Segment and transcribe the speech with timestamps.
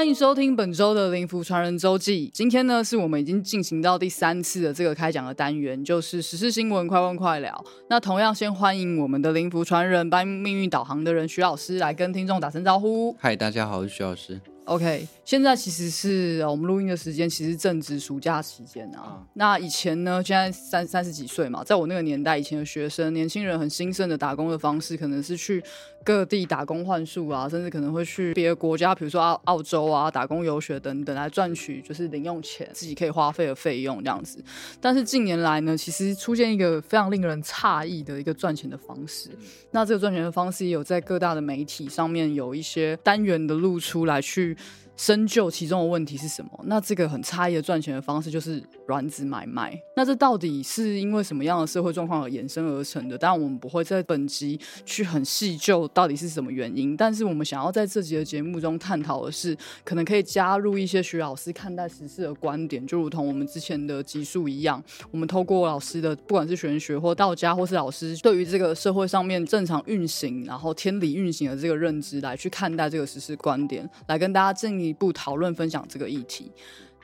[0.00, 2.30] 欢迎收听本周的灵符传人周记。
[2.32, 7.62] 今天呢，是我们已经进行到第三次的这个开讲的单元，就是时事新闻快问快聊。
[7.90, 13.14] 那同样先欢迎我们的灵符传人帮命运导航的人徐老师来跟听众打声招呼。
[13.18, 14.40] 嗨，大家好，我是徐老师。
[14.64, 19.20] OK，现在其实是我们录音的时间，其实正值暑假期间啊。
[19.34, 25.60] 那以前呢，现在三三十几岁嘛，在我那个年代，以前的学生、年轻人很兴盛的打工的方式，可能是去
[26.04, 34.42] 各地打工换宿啊，甚至可能会去别的国家，比如说澳澳洲啊，打工游学等等，来赚取就是零用钱，自己可以花费的费用这样子。
[34.80, 39.30] 但是近年来呢，其实出现一个非常令人诧异的一个赚钱的方式。
[39.72, 44.56] 那这个赚钱的方式也有在各大的媒体上面有一些单元的露出来去。
[45.00, 46.50] 深究其中的问题是什么？
[46.64, 49.74] 那这个很差异的赚钱的方式就是卵子买卖。
[49.96, 53.16] 那这到底是因为什么样的社会状况而衍生而成的？
[53.16, 56.94] 当然，我们不会在本集去很细究到底是什么原因。
[56.94, 64.84] 但是，我们想要在这集的节目中探讨的是，可能可以加入一些徐老师看待时事的观点，就如同我们之前的集数一样。
[65.10, 74.89] 我们透过老师的，不管是玄学或道家，或是老师对于这个社会上面正常运行，然后天理运行的这个认知，来去看待这个时事观点，来跟大家建议。
[74.90, 76.52] 一步讨论分享这个议题。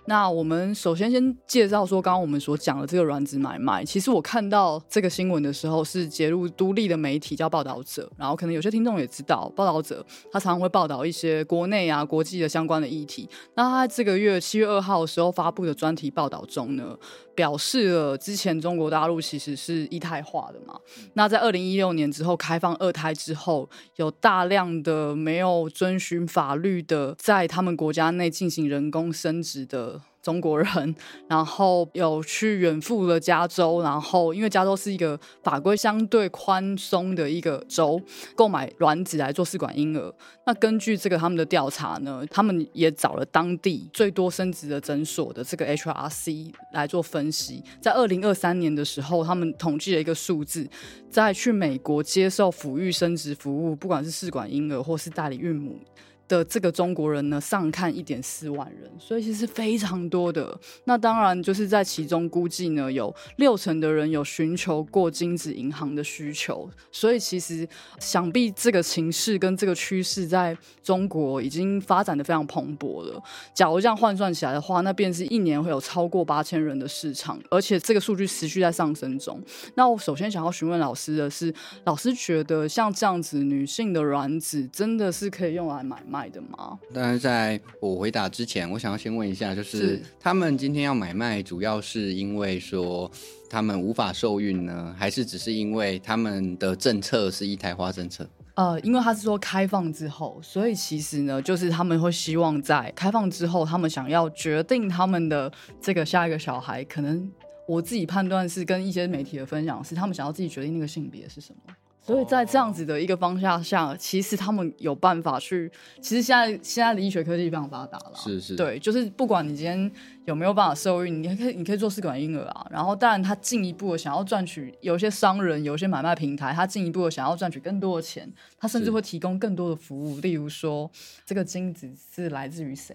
[0.09, 13.29] 那我们首先先介绍说，刚刚我们所讲的这个卵子买卖，其实我看到这个新闻的时候是揭露独立的媒体叫报道者，然后可能有些听众也知道，报道者他常常会报道一些国内啊、国际的相关的议题。
[13.55, 16.97] 那他这个月七月二号的时候发布的专题报道中呢？
[17.35, 20.81] 表示了之前中国大陆其实是一胎化的嘛？
[21.13, 29.96] 那在二零一六年之后开放二胎之后，有大量的没有遵循法律的，在他们国家内进行人工生殖的。
[30.23, 30.95] 中国人，
[31.29, 38.01] 然后有去远赴了加州，然后因为加州是一个法规相对宽松的一个州，
[38.35, 40.13] 购买卵子来做试管婴儿。
[40.45, 47.63] 那根据这个他们的调查呢，他们也找了当地最多生殖的诊所的这个 HRC 来做分析。
[47.81, 50.69] 在二零二三年的时候，他们统计了一个数字，
[51.09, 55.79] 在去美国接受抚育生殖服务，不管是试管婴儿或是代理孕母。
[56.29, 60.59] 的这个中国人呢，上看一点四万人，所以其实非常多的。
[60.85, 66.69] 那当然就是在其中估计呢，有六成的人有寻求过精子银行的需求。
[66.91, 67.69] 所以其实
[68.01, 73.23] 想必这个情势跟这个趋势在中国已经发展的非常蓬勃了。
[73.55, 79.41] 假如这样换算起来的话，那便是一年会有超过八千人的市场，而且这个数据持续在上升中。
[79.75, 81.55] 那我首先想要询问老师的是，
[81.85, 86.16] 老师觉得像这样子女性的卵子真的是可以用来买卖？
[86.17, 86.79] 买的吗？
[86.95, 93.11] 但是，在我回答之前，我想要先问一下，就是他们今天要买卖，主要是因为说
[93.51, 98.27] 他们无法受孕呢，还是只是因为他们的政策是一胎化政策？
[98.55, 107.31] 呃，因为他是说开放之后，所以其实呢，就是他们会希望在开放之后，他们想要决定他们的这个下一个小孩，可能
[107.69, 111.75] 我自己判断是跟一些媒体的分享是，他们想要自己决定那个性别是什么。
[112.07, 115.69] 所以在这样子的一个方向下，其实他们有办法去。
[116.01, 119.91] 其实现在现在的医学科技非常发达了，是是，对，就是不管你今天
[120.25, 122.65] 有没有办法受孕，你可以你可以做试管婴儿啊。
[122.71, 130.89] 然后当然他进一步的想要赚取，有些商人有些买卖平台，他进一步的想要赚取更多的钱，他甚至会提供更多的服务，例如说
[131.25, 132.95] 这个精子是来自于谁。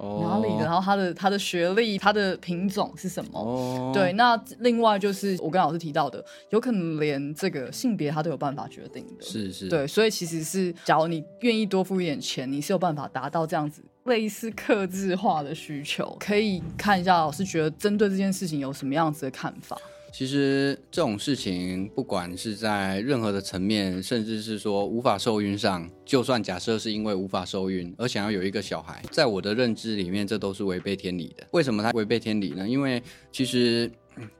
[0.00, 0.64] 哪里的？
[0.64, 3.92] 然后他的他的学历、他的品种是什么？
[3.92, 9.24] 对，那另外就是我跟老师提到的，有可能连这个性别他都有办法决定的。
[9.24, 16.16] 是是，对，所以其实是，假如你愿意多付一点钱，你是有办法达到这样子类似克制化的需求。
[16.18, 19.76] 可以看一下老师觉得针对这件事情有什么样子的看法。
[20.12, 31.46] 其实这种事情，不管是在任何的层面，甚至是说无法受孕上，就算假设是因为无法受孕而想要有一个小孩，在我的认知里面，这都是违背天理的。
[31.52, 32.68] 为什么它违背天理呢？
[32.68, 33.90] 因为其实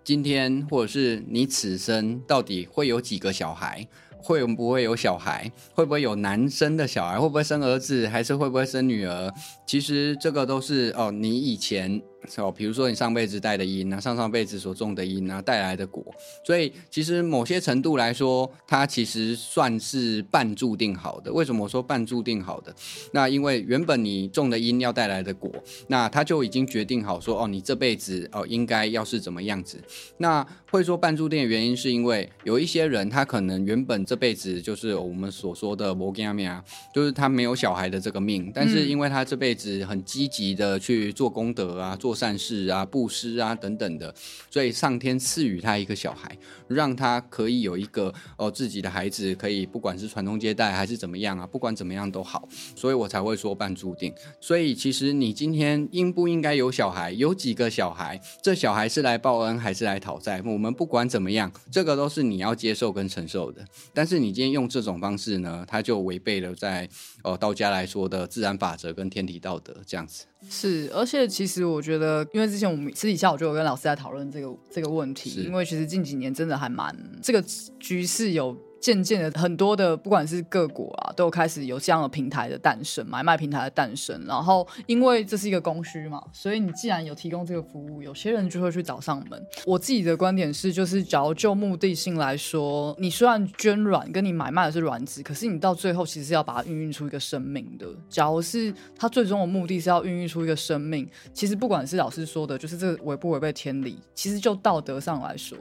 [0.05, 3.87] 今天或者是你此生到底会有几个小孩？
[4.23, 5.51] 会不会有小孩？
[5.73, 7.19] 会不会有男生的小孩？
[7.19, 8.07] 会不会生儿子？
[8.07, 9.33] 还是会不会生女儿？
[9.67, 12.03] 其实这个都是哦，你以前
[12.37, 16.05] 哦，比如说你上辈子带的因啊，上上辈子所种的因啊，带来的果。
[16.45, 21.33] 所以其实某些程度来说，它其实算是半注定好的。
[21.33, 22.75] 为什么我说半注定好的？
[23.13, 25.51] 那因为原本你种的因要带来的果，
[25.89, 29.79] 那它就已经决定好说哦，你这辈子哦应该要是怎么样子。
[30.19, 36.63] 那会说半注定的原因，是因为有一些人他可能原本这辈子就是我们所说的摩根阿米啊，
[36.95, 44.13] 就是他没有小孩的这个命，但是因为他这辈子很积极的去做功德啊，做做善事啊、布施啊等等的，
[44.51, 46.37] 所以上天赐予他一个小孩，
[46.67, 54.13] 让他可以有一个哦自己的孩子，可以不管是传宗接代还是怎么样啊，不管怎么样都好，所以我才会说半注定。
[54.41, 63.65] 所以其实你今天应不应该有小孩，有几个小孩，这小孩是来报恩还是来讨债，我们不管怎么样，这个都是你要接受跟承受的。
[63.95, 66.89] 但是你今天用这种方式呢，他就违背了在
[67.23, 70.25] 哦道家来说的自然法则跟天体道德这样子。
[70.49, 77.43] 是，而且其实我觉得，因为之前我们私底下我就有跟老师在讨论这个这个问题，因为其实近几年真的还蛮这个
[77.79, 78.57] 局势有。
[78.81, 84.19] 渐渐的，很多的不管是各国啊，都有开始有这样的平台的诞生，买卖平台的诞生。
[84.27, 89.47] 然后，因为这是一个供需嘛，所以你既然有提供这个服务，有些人就会去找上门。
[89.67, 97.87] 我自己的观点是，就是假如就目的性来说，你虽然捐卵，跟你买卖的是卵子，可是你到最后其实是要把它孕育出一个生命的。
[98.09, 105.59] 假如是它最终的目的是要孕育出一个生命，其实不管是老师说的，就是这违不违背天理，其实就道德上来说。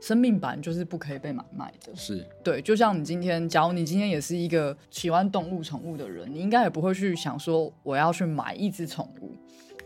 [0.00, 2.60] 生命本来就是不可以被买卖的，是对。
[2.62, 9.32] 就像你今天，假如你今天也是一个喜欢动物宠物的人，你应该也不会去想说我要去买一只宠物。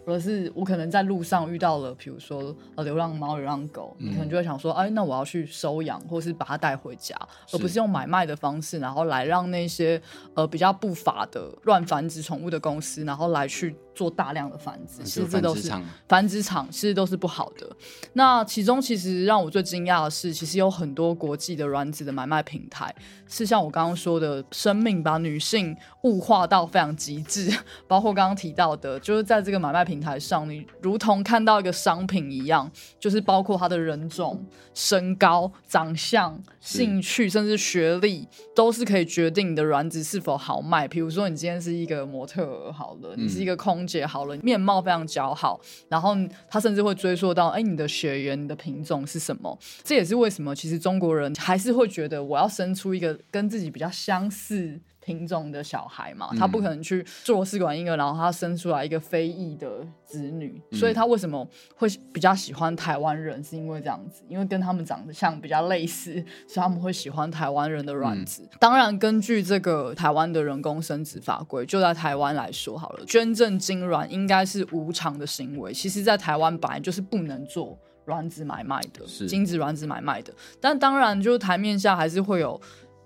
[0.06, 7.14] 而是我可能在路上遇到了，比如说呃流浪猫、流浪狗，你可能就会想说，哎，那我要去收养，或是把它带回家，
[7.52, 10.00] 而不是用买卖的方式，然后来让那些
[10.34, 15.70] 呃比较不法的乱繁殖宠物的公司，然后来去做大量的繁殖，其实这都是
[16.08, 17.68] 繁殖场，其实都是不好的。
[18.14, 22.94] 那其中其实让我最惊讶的是，其实有很多国际的卵子的买卖平台，
[23.28, 27.52] 是像我刚刚说的，生命把女性物化到非常极致，
[27.86, 29.80] 包括刚刚提到的，就是在这个买卖。
[29.90, 32.70] 平台上，你如同看到一个商品一样，
[33.00, 40.86] 就是包括他的人种、身高、长相、兴趣，甚至学历，都是可以决定你的卵子是否好卖。
[40.86, 46.16] 比如说，你今天是一个模特儿，好了，你是一个空解，好了，面貌非常姣好，然后
[46.48, 49.58] 他甚至会追溯到，哎，你的血缘、你的品种是什么？
[49.82, 54.78] 这也是为什么，其实中国人还是会觉得，我要生出一个跟自己比较相似。
[55.10, 63.42] 品种的小孩嘛，他不可能去做试管婴儿，然后他生出来一个非裔的子女，所以他为什么会比较喜欢台湾人？
[63.42, 66.12] 是因为这样子，因为跟他们长得像比较类似，
[66.46, 68.48] 所以他们会喜欢台湾人的卵子。
[68.60, 75.72] 当然，根据这个台湾的人工生殖法规，就在台湾来说好了，捐赠精卵应该是无偿的行为。
[75.72, 80.32] 其实，在台湾本来就是不能做卵子买卖的，精子卵子买卖的。
[80.60, 82.60] 但当然，就是台面下还是会有。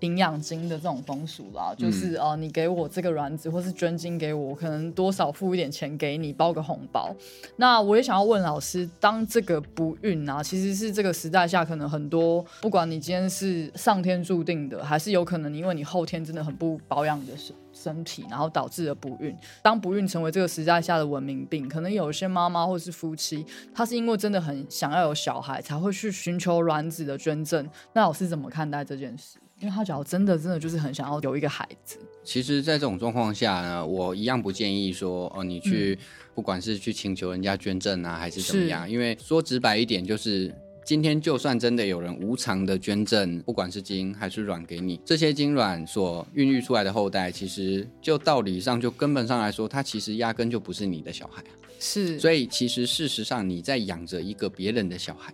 [0.05, 7.13] 营养金的这种风俗啦，就是哦，你给我这个卵子，或是捐精给我，可能多少付一点钱给你，包个红包。
[7.57, 19.35] 那我也想要问老师，当这个不孕啊，其实是这个时代下可能很多，不管你今天是上天注定的，还是有可能因为你后天真的很不保养你的身身体，然后导致了不孕。
[19.61, 27.67] 当不孕成为这个时代下的文明病，可能有些妈妈或是夫妻，他是因为真的很想要有小孩，才会去寻求卵子的捐赠。
[27.93, 29.37] 那老师怎么看待这件事？
[29.61, 35.97] 因为他假如真的真的就是很想要有一个孩子，其实，在这种状况下呢，我一样不建议说哦，你去
[36.33, 38.89] 不管是去请求人家捐赠啊，还是怎么样。
[38.89, 40.53] 因为说直白一点，就是
[40.85, 51.51] 今天就算真的有人无偿的捐赠，不管是精还是卵给你，这些精卵所孕育出来的后代，其实就道理上就根本上来说，它其实压根就不是你的小孩啊。
[51.79, 55.33] 是，所以其实事实上你在养着一个别人的小孩。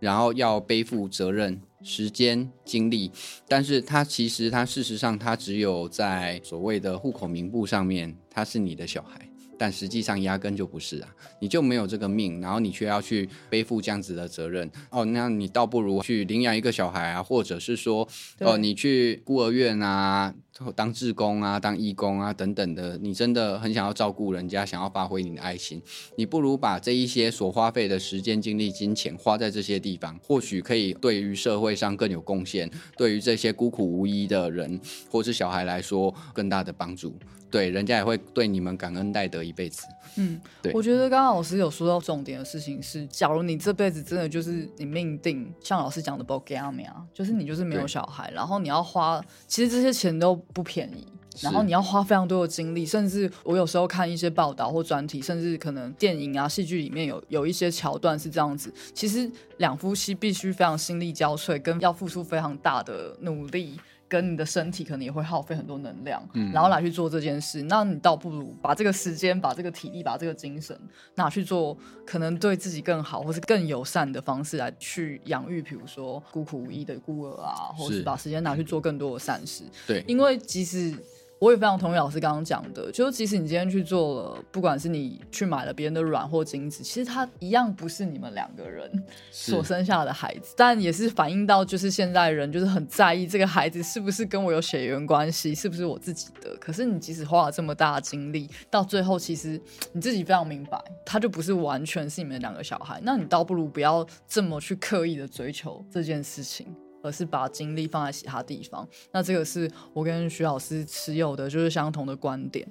[0.00, 3.12] 然后要背负责任、时间、精力，
[3.46, 9.29] 但是他其实他事实上他只有在所谓的户口名簿上面，他是你的小孩，
[9.60, 20.34] 但实际上压根就不是啊，你就没有这个命，然后你却要去背负这样子的责任哦，那你倒不如去领养一个小孩啊，或者是说哦，你去孤儿院啊。
[20.76, 25.80] 当志工啊，当义工啊，等等的，你真的很想要照顾人家，想要发挥你的爱心，
[26.16, 34.78] 你不如把这一些所花费的时间、精力、金钱花在这些地方，或许可以对于社会上更有贡献，对于这些孤苦无依的人
[35.10, 37.16] 或是小孩来说更大的帮助。
[37.50, 39.86] 对，人家也会对你们感恩戴德一辈子。
[40.16, 51.06] 嗯， 对，我觉得刚刚老师有说到重点的事情是，假如你这辈子真的就是你命定，像老师讲的 b o g a m i 啊，就是你就是没有小孩，然后你要花，其实这些钱都不便宜，
[51.40, 63.78] 然后你要花非常多的精力，甚至我有时候看一些报道或专题，甚至可能电影啊、戏剧里面有有一些桥段是这样子，其实两夫妻必须非常心力交瘁，跟要付出非常大的努力。
[64.10, 66.20] 跟你的身体可能也会耗费很多能量，
[66.52, 70.76] 然后来去做这件事，那你倒不如把这个时间、把这个体力、把这个精神
[71.14, 78.00] 拿去做，可能对自己更好或是更友善的方式来去养育，比如说孤苦无依的孤儿啊，或是。
[78.10, 79.62] 把时间拿去做更多的善事。
[79.86, 80.92] 对，因为即使
[81.40, 88.90] 我也非常同意老师刚刚讲的，就是即使你今天去做了，不管是你去买了别人的卵或精子，其实它一样不是你们两个人
[89.30, 96.54] 所生下的孩子，但也是反映到就是现在人就是很在意这个孩子是不是跟我有血缘关系，是不是我自己的。
[96.60, 99.58] 可是你即使花了这么大的精力，到最后其实
[99.94, 106.66] 你自己非常明白，他就不是完全是你们两个小孩，那你倒不如不要这么去刻意的追求这件事情。
[107.02, 112.66] 而是把精力放在其他地方，那这个是我跟徐老师持有的，就是相同的观点。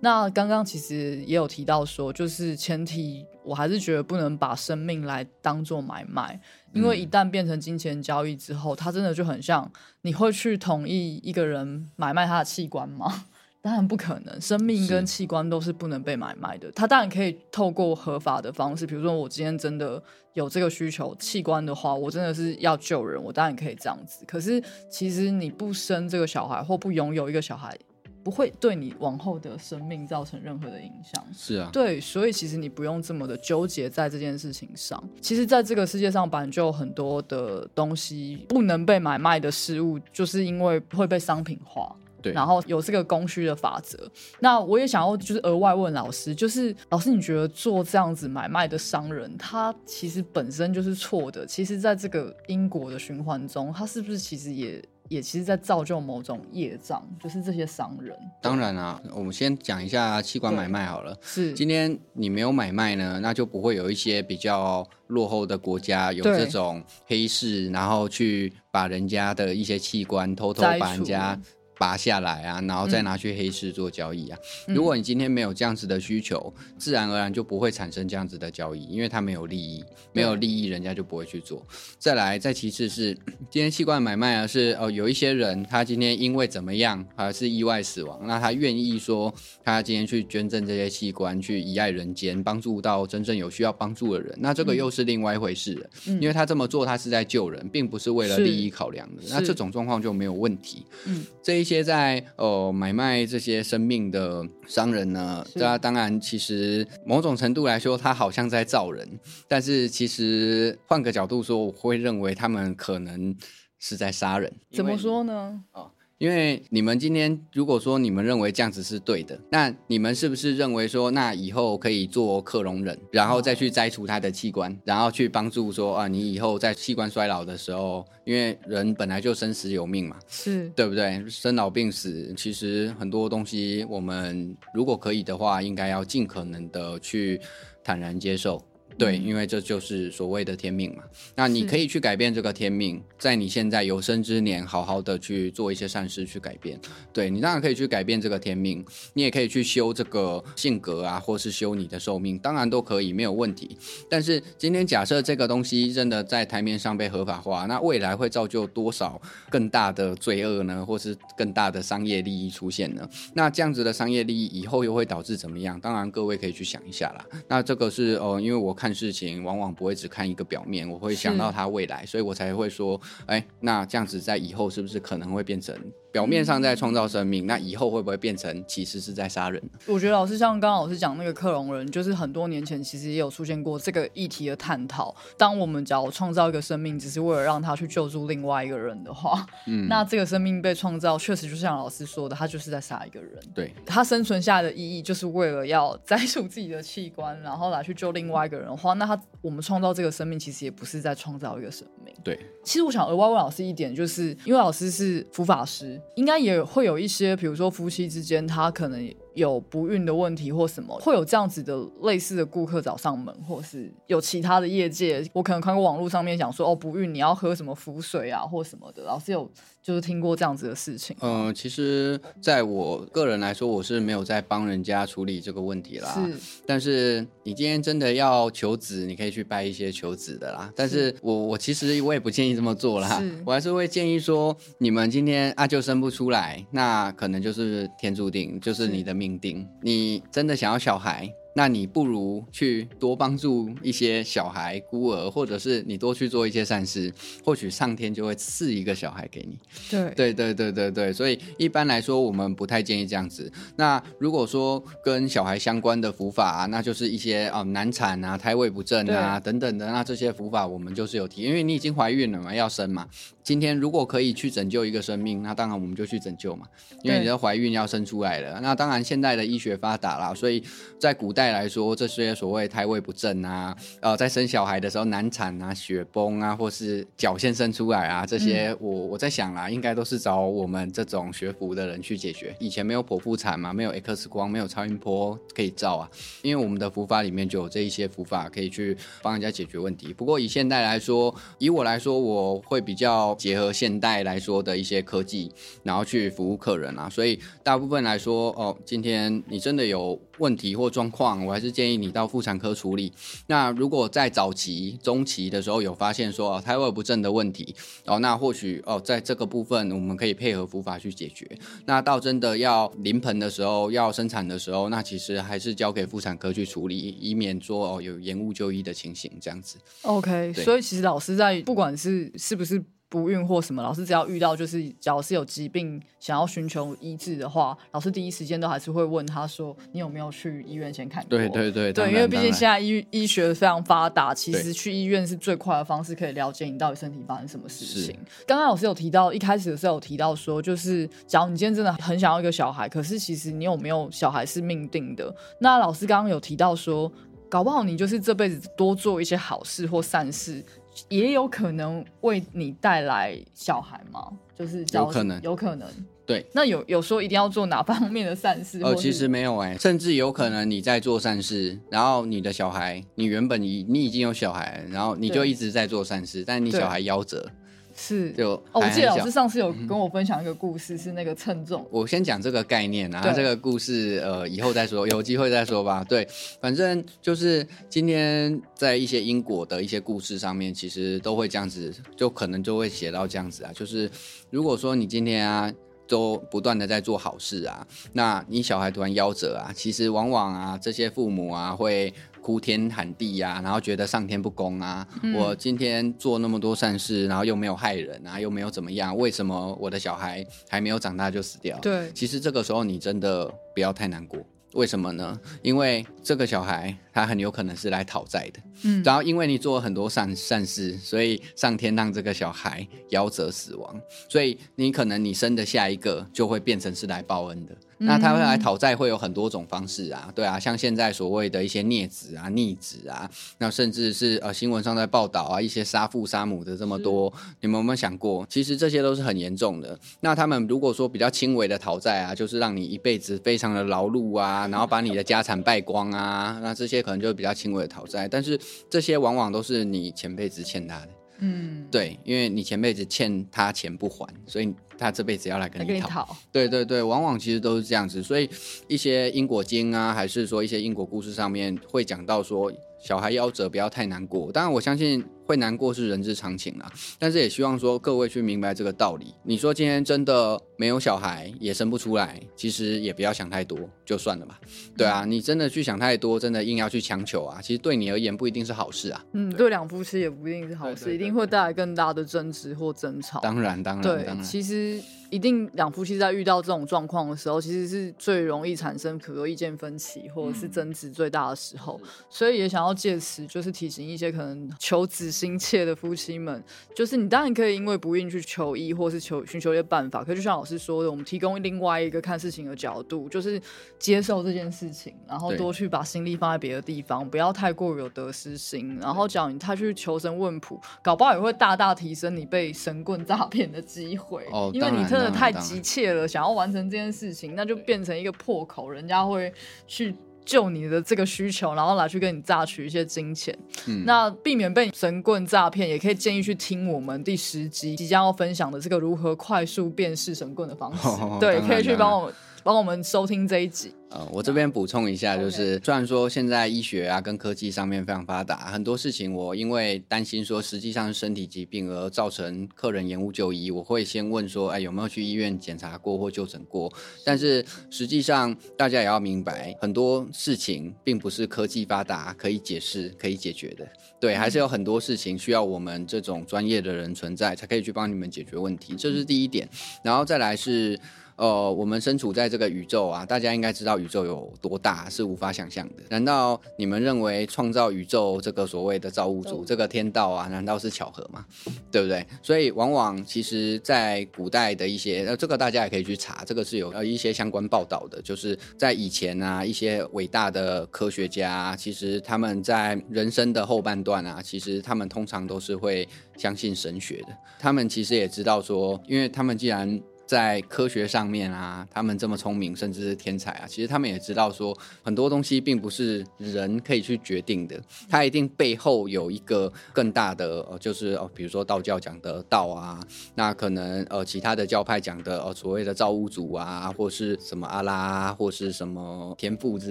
[0.00, 6.40] 那刚刚其实也有提到说，就是前提，我还是觉得不能把生命来当做买卖，
[6.72, 9.70] 因为一旦变成金钱交易之后，它真的就很像，
[10.02, 13.26] 你会去同意一个人买卖他的器官吗？
[13.64, 16.70] 当然不可能，生命跟器官都是不能被买卖的。
[16.72, 20.00] 他当然可以透过合法的方式，比如说我今天真的
[20.34, 24.22] 有这个需求器官的话，我真的是要救人，我当然可以这样子。
[24.26, 27.74] 可是其实你不生这个小孩或不拥有一个小孩，
[28.22, 31.26] 不会对你往后的生命造成任何的影响。
[31.32, 35.02] 是啊，对，所以其实你不用这么的纠结在这件事情上。
[35.22, 41.96] 其实，在这个世界上，本来就有很多的东西不能被买卖的事物，就是因为会被商品化。
[42.32, 51.46] 然后有这个供需的法则，那我也想要就是额外问老师，就是老师，你觉得做这样子买卖的商人，他其实本身就是错的？
[51.46, 57.06] 其实，在这个因果的循环中，他是不是其实也也其实，在造就某种业障？
[57.22, 58.16] 就是这些商人。
[58.40, 61.16] 当然啊，我们先讲一下器官买卖好了。
[61.20, 71.38] 是，今天你没有买卖呢，那就不会有一些比较落后的国家有这种黑市，然后去把人家的一些器官偷偷把人家。
[71.78, 74.38] 拔下来啊，然后再拿去黑市做交易啊。
[74.68, 81.66] 如果你今天没有这样子的需求，自然而然就不会产生这样子的交易，因为它没有利益，没有利益，人家就不会去做。
[81.98, 83.16] 再来，再其次是
[83.50, 89.32] 今天器官买卖啊，是哦，有一些人他今天因为怎么样，而是意外死亡，那他愿意说
[89.64, 95.90] 他今天去捐赠这些器官，去遗爱人间，帮助到真正有需要帮助的人，那这个又是另外一回事了。
[96.20, 99.22] 因为他这么做，他是在救人，并不是为了利益考量的。
[99.28, 100.84] 那这种状况就没有问题。
[101.06, 109.18] 嗯，这一些在呃买卖这些生命的商人呢，他当然其实某种程度来说，他好像在造人，
[109.48, 113.34] 但是其实换个角度说，我会认为他们可能
[113.78, 114.52] 是在杀人。
[114.70, 115.64] 怎么说呢？
[115.72, 115.90] 哦。
[116.18, 131.22] 因为你们今天如果说你们认为这样子是对的，那你们是不是认为说，那以后可以做克隆人，然后再去摘除他的器官，然后去帮助说啊，你以后在器官衰老的时候，因为人本来就生死有命嘛，是对不对？
[131.28, 137.40] 生老病死，其实很多东西，我们如果可以的话，应该要尽可能的去
[137.82, 138.64] 坦然接受。
[138.96, 141.02] 对，因为这就是所谓的天命嘛。
[141.34, 146.78] 那你可以去改变这个天命，在你现在有生之年，好好的去做一些善事去改变。
[147.12, 148.84] 对你当然可以去改变这个天命，
[149.14, 153.76] 你也可以去修这个性格啊，或是修你的寿命，当然都可以，没有问题。
[154.08, 159.20] 但是今天假设这个东西真的在台面上被合法化，那未来会造就多少
[159.50, 160.86] 更大的罪恶呢？
[160.86, 163.08] 或是更大的商业利益出现呢？
[163.34, 165.80] 那这样子的商业利益以后又会导致怎么样？
[165.80, 167.26] 当然各位可以去想一下啦。
[167.48, 168.83] 那这个是哦，因为我看。
[168.84, 175.74] 看事情往往不会只看一个表面，我会想到他未来，所以我才会说，哎，那这样子在以后是不是可能会变成？
[176.14, 179.60] 表面上在创造生命，那以后会不会变成其实是在杀人？
[179.84, 185.12] 我觉得老师像刚刚老师讲那个克隆人，就是很多年前其实也有出现过这个议题的探讨。
[185.36, 193.36] 当我们只要创造一个生命，只是为了让他去救助另外一个人的话，嗯，那这个生命被创造，确实就像老师说的，他就是在杀一个人。
[193.52, 202.14] 对，他生存下的意义就是为了要摘除自己的器官，然后来去救另外一个人的话，那他我们创造这个生命，其实也不是在创造一个生命。
[202.22, 206.00] 对，其实我想额外问老师一点，就是因为老师是辅法师。
[206.14, 219.50] 应该也会有一些，比如说夫妻之间，他可能有不孕的问题或什么，会有这样子的类似的顾客找上门，或是有其他的业界，我可能看过网络上面讲说，哦，不孕你要喝什么符水啊，或什么的，老师有。
[219.84, 221.14] 就是听过这样子的事情。
[221.20, 226.10] 嗯，其实在我个人来说，我是没有在帮人家处理这个问题啦。
[226.14, 230.72] 是，但是你今天真的要求子，你可以去拜一些求子的啦。
[230.74, 233.22] 但是我我其实我也不建议这么做啦。
[233.44, 239.66] 我还是会建议说，你们今天啊就生不出来，那可能就是天注定，就是你的命定。
[239.82, 241.32] 你真的想要小孩？
[241.56, 247.14] 那你不如去多帮助一些小孩、孤儿，或者是你多去做一些善事，
[247.44, 249.56] 或许上天就会赐一个小孩给你。
[249.88, 251.12] 对，对，对，对，对，对。
[251.12, 253.52] 所以一般来说，我们不太建议这样子。
[253.76, 263.06] 那如果说跟小孩相关的福法，那就是一些啊难产啊、胎位不正啊等等的，那这些福法我们就是有提，因为你已经怀孕了嘛，要生嘛。
[263.44, 266.66] 今天如果可以去拯救一个生命，那当然我们就去拯救嘛。
[267.02, 270.64] 因为你的怀孕要生出来了，那当然现在的医学发达啦，所以
[270.98, 282.56] 在古代来说，这些所谓胎位不正啊，呃，在生小孩的时候难产啊、血崩啊，或是脚先生出来啊，这些我我在想啦，应该都是找我们这种学府的人去解决。
[282.58, 286.10] 以前没有剖腹产嘛，没有 X 光，没有超音波可以照啊，
[286.40, 290.14] 因为我们的佛法里面就有这一些佛法可以去帮人家解决问题。
[290.14, 297.08] 不过以现代来说，以我来说，我会比较结合现代来说的一些科技，然后去服务客人啊。
[297.08, 303.12] 所以大部分来说，哦，今天你真的有问题或状况，我还是建议你到妇产科处理。
[303.46, 307.74] 那如果在早期、中期的时候有发现说胎位不正的问题，
[308.06, 311.48] 哦，那或许哦，在这个部分我们可以配合佛法去解决。
[311.86, 319.76] 那到真的要临盆的时候、要生产的时候，那其实还是交给妇产科去处理，以免说哦有延误就医的情形这样子。
[320.02, 322.82] OK，所以其实老师在不管是是不是。
[323.14, 338.18] 不孕或什么，老师只要遇到就是，只要是有疾病想要寻求医治的话，老师第一时间都还是会问他说：“你有没有去医院先看过？”对对对对，因为毕竟现在医医学非常发达，其实去医院是最快的方式，可以了解你到底身体发生什么事情。
[338.48, 345.32] 刚刚老师有提到，一开始的时候有提到说，就是假如你今天真的很想要一个小孩，可是其实你有没有小孩是命定的。
[345.60, 347.12] 那老师刚刚有提到说，
[347.48, 350.64] 搞不好你就是这辈子多做一些好事或善事。
[351.08, 354.30] 也有可能为你带来小孩吗？
[354.56, 355.88] 就是有可能，有可能。
[356.26, 358.80] 对，那有有说一定要做哪方面的善事？
[358.82, 367.50] 哦，其实没有哎，甚至有可能你在做善事，然后你的小孩，你原本你你已经有小孩，然后你就一直在做善事，但你小孩夭折。
[367.94, 371.86] 是，就哦，我记得老师上次有跟我分享一个故事，是那个称重。
[371.90, 376.02] 我先讲这个概念，然后这个故事呃以后再说，有机会再说吧。
[376.02, 376.26] 对，
[376.60, 383.70] 反正就是今天在一些因果的一些故事上面，其实都会这样子，就可能就会写到这样子啊。
[383.72, 384.10] 就是
[384.50, 385.72] 如果说你今天啊
[386.08, 392.12] 都不断的在做好事啊，那你小孩突然夭折啊，其实往往啊这些父母啊会。
[392.44, 395.08] 哭天喊地呀，然后觉得上天不公啊！
[395.34, 401.78] 我今天做那么多善事，然后又没有害人啊，又没有怎么样，为什么我的小孩还没有长大就死掉？
[401.78, 404.38] 对，其实这个时候你真的不要太难过。
[404.74, 405.40] 为什么呢？
[405.62, 417.74] 因为这个小孩他很有可能是来讨债的，嗯，然后因为你做了很多善善事，所以上天让这个小孩夭折死亡，所以你可能你生的下一个就会变成是来报恩的。
[417.98, 429.98] 那他会来讨债，会有很多种方式啊，对啊，像现在所谓的一些孽子啊、逆子啊，那甚至是呃新闻上在报道啊，一些杀父杀母的这么多，你们有没有想过，其实这些都是很严重的。
[430.20, 438.26] 那他们如果说比较轻微的讨债啊，就是让你一辈子非常的劳碌啊，然后把你的家产败光啊，那这些可能就是比较轻微的讨债。
[438.28, 438.58] 但是
[438.90, 444.74] 这些往往都是你前辈子欠他的，嗯，对，因为你前辈子欠他钱不还，所以。
[444.96, 448.48] 他这辈子要来跟你讨，对对对，往往其实都是这样子，所以
[448.86, 454.52] 一些因果经啊，还是说一些因果故事上面会讲到说，小孩夭折不要太难过。
[454.52, 455.24] 当然，我相信。
[455.46, 459.34] 会难过是人之常情啦，但是也希望说各位去明白这个道理。
[459.42, 464.58] 你说今天真的没有小孩也生不出来，其实也不要想太多，就算了吧。
[464.96, 469.24] 对啊，你真的去想太多，真的硬要去强求啊，其实对你而言不一定是好事啊。
[469.32, 473.40] 嗯，对两夫妻也不一定是好事，一定会带来更大的争执或争吵。
[473.40, 474.98] 当然，当然，对，其实
[475.30, 482.00] 一定两夫妻在遇到这种状况的时候，其实是最容易产生可意见分歧或者是争执最大的时候。
[482.30, 485.33] 所以也想要借此就是提醒一些可能求子。
[485.34, 486.62] 心切的夫妻们，
[486.94, 490.22] 就是你当然可以因为不孕去求医，或是求寻求一些办法。
[490.22, 493.60] 可就像老师说的，我们提供另外一个看事情的角度，就是
[493.98, 498.96] 接受这件事情，然后多去把心力放在别的地方，不要太过有得失心。
[499.00, 504.46] 然后讲他去求神问卜，搞不好也会大大提升你被神棍诈骗的机会。
[504.52, 509.52] 哦，因为你真的太急切了，想要完成这件事情，那就变成一个破口，人家会
[509.86, 510.14] 去。
[510.44, 513.56] 就你的这个需求，然后来去跟你榨取一些金钱，
[514.04, 521.08] 那避免被神棍诈骗，也可以建议去听我们第十集即将要分享的这个如何快速辨识神棍的方式。
[521.40, 522.32] 对，可以去帮我
[522.64, 523.92] 帮我们收听这一集。
[524.08, 536.90] 呃，我这边补充一下，就是虽然说现在医学啊跟科技上面非常发达，很多事情我因为担心说实际上是身体疾病而造成客人延误就医，我会先问说，哎有没有去医院检查过或就诊过？
[537.22, 543.86] 但是实际上大家也要明白，很多事情并不是科技发达可以解释、可以解决的。
[544.18, 548.94] 对，还是有很多事情需要我们这种专业的人存在，才可以去帮你们解决问题。
[548.96, 549.68] 这是第一点，
[550.02, 550.98] 然后再来是。
[551.36, 556.02] 呃，我们身处在这个宇宙啊，大家应该知道，宇宙有多大是无法想象的。
[556.08, 561.44] 难道你们认为创造宇宙这个所谓的造物主这个天道啊，难道是巧合吗？
[561.90, 562.24] 对不对？
[562.42, 577.36] 所以往往其实，在古代的一些呃，这个大家也可以去查，这个是有呃一些相关报道的，就是在以前啊，一些伟大的科学家，其实他们在人生的后半段啊，其实他们通常都是会相信神学的。
[577.58, 592.98] 他们其实也知道说，因为他们既然在科学上面啊，他们这么聪明，甚至是天才啊，其实他们也知道说，很多东西并不是人可以去决定的，它一定背后有一个更大的，呃，就是哦，比如说道教讲的道啊，
[593.34, 599.90] 那可能呃其他的教派讲的呃所谓的造物主啊，或是什么阿拉，或是什么天赋之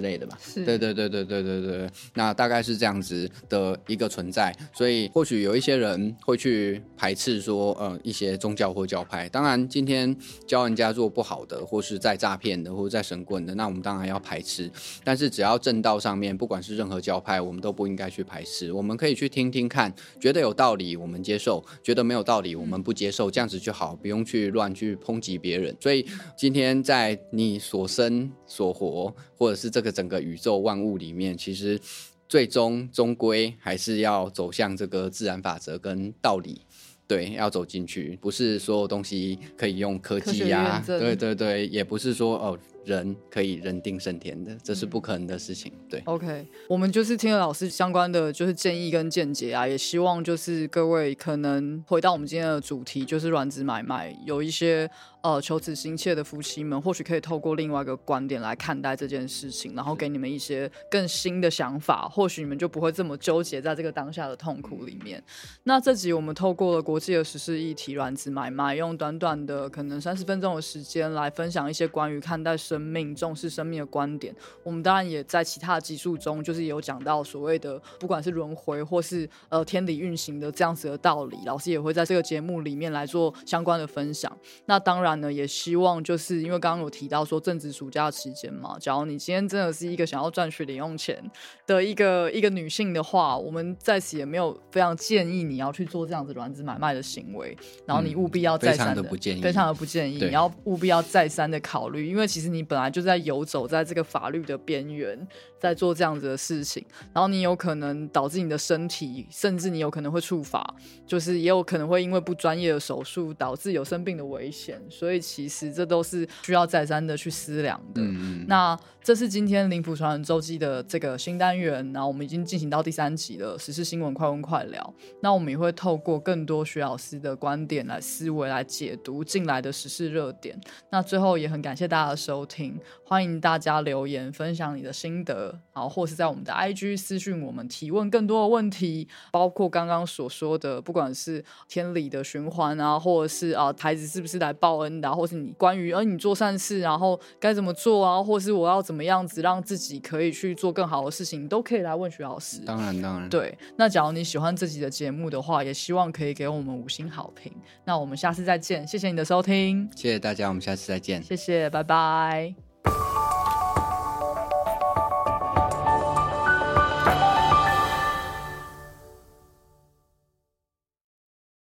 [0.00, 0.36] 类的吧。
[0.40, 9.28] 是，对对对对对对对，那大概是这样子的一个存在，所以或许有一些人会去排斥说，呃，一些宗教或教派。
[9.28, 10.14] 当然，今天。
[10.46, 14.70] 教人家做不好的，或是在诈骗的，或者在神棍的，那我们当然要排斥。
[15.02, 18.72] 但是只要正道上面，不管是任何教派，我们都不应该去排斥。
[18.72, 25.76] 我们可以去听听看，觉得有道理，我们接受；觉得没有道理，我们不接受，这样子就好，不用去乱去抨击别人。
[25.80, 26.06] 所以
[26.36, 31.80] 今天在你所生所活，或者是这个整个宇宙万物里面，其实
[32.28, 36.62] 最终终归还是要走向这个自然法则跟道理。
[37.06, 42.58] 对，要走进去，不是所有东西可以用科技呀，对对对，也不是说哦。
[42.84, 45.72] 人可以人定胜天的，这是不可能的事情。
[45.88, 54.88] 对，OK，我们就是听了老师相关的就是建议跟见解啊，也希望就是各位可能回到我们今天的主题，就是卵子买卖，有一些
[55.22, 65.22] 呃求子心切的夫妻们，或许可以透过另外一个观点来看待这件事情，然后给你们一些更新的想法，或许你们就不会这么纠结在这个当下的痛苦里面。
[65.62, 84.30] 那这集我们透过了国际的时事议题，卵子买卖，用短短的可能三十分钟的时间来分享一些关于看待生命重视生命的观点，我们当然也在其他的集数中，就是有讲到所谓的不管是轮回或是呃天理运行的这样子的道理，老师也会在这个节目里面来做相关的分享。
[84.66, 91.22] 那当然呢，也希望就是因为刚刚有提到说正值暑假期间嘛，假如你今天真的是一个想要赚取零用钱
[91.66, 97.56] 的一个一个女性的话，我们在此也没有非常建议你要去做这样子卵子买卖的行为，
[97.86, 105.26] 然后你务必要再三的不建议，非常的不建议，你要务必要再三的考虑，因为其实你本来就在游走在这个法律的边缘，
[105.58, 110.74] 在做这样子的事情，然后你有可能导致你的身体，甚至你有可能会触法，
[111.06, 118.02] 就是也有可能会因为不专业的手术导致有生病的危险，所以其实这都是需要再三的去思量的。
[118.46, 124.94] 那这是今天《灵符传人周记》的这个新单元，然后我们已经进行到第三集了，时事新闻快问快聊。
[125.20, 130.58] 那我们也会透过更多徐老师的观点来思维来解读进来的时事热点。
[130.90, 132.80] 那最后也很感谢大家的收听。
[133.06, 152.60] 欢迎大家留言分享你的心得，然后或是在我们的 IG 私讯我们提问更多的问题，包括刚刚所说的，不管是天理的循环啊，或者是啊孩子是不是来报恩的，或是你关于而你做善事，然后该怎么做啊，或是我要怎怎么样子让自己可以去做更好的事情，都可以来问徐老师。
[152.64, 153.58] 当然，当然，对。
[153.76, 157.52] 那假如你喜欢这集的节目的话，也希望可以给我们五星好评。
[157.84, 162.54] 那我们下次再见，谢谢你的收听，谢谢大家，我们下次再见，谢谢，拜拜。